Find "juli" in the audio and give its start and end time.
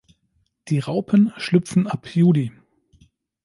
2.15-2.51